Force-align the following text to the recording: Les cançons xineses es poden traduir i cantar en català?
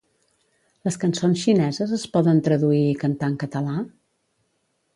Les 0.87 0.95
cançons 1.03 1.43
xineses 1.47 1.93
es 1.99 2.05
poden 2.15 2.41
traduir 2.49 2.81
i 2.89 2.97
cantar 3.05 3.31
en 3.33 3.39
català? 3.45 3.77